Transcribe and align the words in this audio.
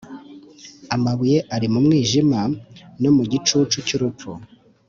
amabuye 0.95 1.37
ari 1.55 1.67
mu 1.73 1.79
mwijima 1.85 2.39
no 3.01 3.09
mu 3.15 3.23
gicucu 3.31 3.77
cy 3.87 3.93
urupfu 3.97 4.31